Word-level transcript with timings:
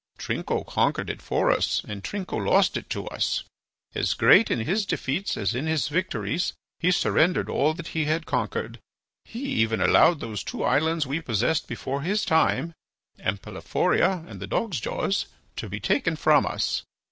"Trinco 0.17 0.63
conquered 0.65 1.11
it 1.11 1.21
for 1.21 1.51
us, 1.51 1.83
and 1.87 2.03
Trinco 2.03 2.35
lost 2.37 2.75
it 2.75 2.89
to 2.89 3.05
us. 3.09 3.43
As 3.93 4.15
great 4.15 4.49
in 4.49 4.61
his 4.61 4.83
defeats 4.83 5.37
as 5.37 5.53
in 5.53 5.67
his 5.67 5.89
victories 5.89 6.53
he 6.79 6.89
surrendered 6.89 7.51
all 7.51 7.75
that 7.75 7.89
he 7.89 8.05
had 8.05 8.25
conquered. 8.25 8.79
He 9.25 9.41
even 9.43 9.79
allowed 9.79 10.19
those 10.19 10.43
two 10.43 10.63
islands 10.63 11.05
we 11.05 11.21
possessed 11.21 11.67
before 11.67 12.01
his 12.01 12.25
time, 12.25 12.73
Ampelophoria 13.19 14.25
and 14.27 14.39
the 14.39 14.47
Dog's 14.47 14.79
Jaws, 14.79 15.27
to 15.57 15.69
be 15.69 15.79
taken 15.79 16.15
from 16.15 16.47
us. 16.47 16.81